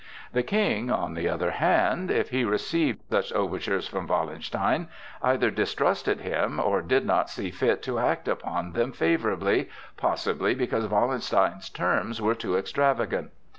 [0.33, 4.87] The King, on the other hand, if he received such overtures from Wallenstein,
[5.21, 10.87] either distrusted him or did not see fit to act upon them favorably, possibly because
[10.87, 13.29] Wallenstein's terms were too extravagant.